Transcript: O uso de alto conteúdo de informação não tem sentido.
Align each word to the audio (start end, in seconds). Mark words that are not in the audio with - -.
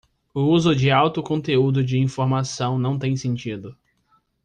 O 0.33 0.41
uso 0.41 0.75
de 0.75 0.89
alto 0.89 1.21
conteúdo 1.21 1.83
de 1.83 1.95
informação 1.99 2.79
não 2.79 2.97
tem 2.97 3.15
sentido. 3.15 3.77